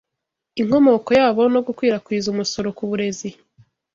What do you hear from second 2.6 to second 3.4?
ku burezi